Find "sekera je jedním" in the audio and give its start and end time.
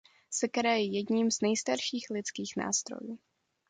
0.29-1.31